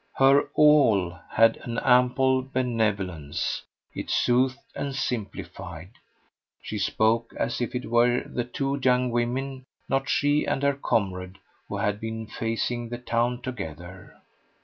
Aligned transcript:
Her 0.15 0.49
"all" 0.55 1.11
had 1.29 1.57
an 1.57 1.77
ample 1.77 2.41
benevolence; 2.41 3.61
it 3.93 4.09
soothed 4.09 4.57
and 4.73 4.95
simplified; 4.95 5.91
she 6.59 6.79
spoke 6.79 7.35
as 7.37 7.61
if 7.61 7.75
it 7.75 7.85
were 7.91 8.23
the 8.25 8.43
two 8.45 8.79
young 8.83 9.11
women, 9.11 9.63
not 9.87 10.09
she 10.09 10.43
and 10.45 10.63
her 10.63 10.73
comrade, 10.73 11.37
who 11.69 11.77
had 11.77 11.99
been 11.99 12.25
facing 12.25 12.89
the 12.89 12.97
town 12.97 13.43
together. 13.43 14.15